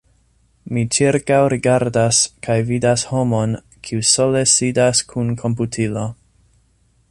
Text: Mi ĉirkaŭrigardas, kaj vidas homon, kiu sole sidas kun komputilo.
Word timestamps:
Mi 0.75 0.83
ĉirkaŭrigardas, 0.95 2.21
kaj 2.47 2.57
vidas 2.71 3.03
homon, 3.11 3.55
kiu 3.89 4.03
sole 4.15 4.43
sidas 4.55 5.05
kun 5.13 5.33
komputilo. 5.45 6.11